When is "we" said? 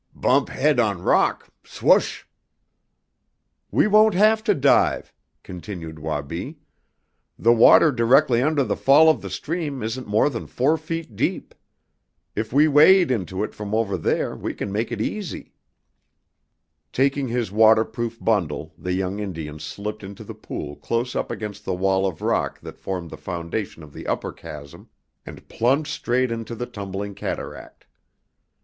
3.69-3.85, 12.51-12.67, 14.35-14.55